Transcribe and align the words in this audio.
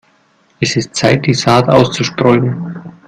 Es 0.59 0.77
ist 0.77 0.95
Zeit, 0.95 1.27
die 1.27 1.33
Saat 1.35 1.69
auszustreuen. 1.69 2.73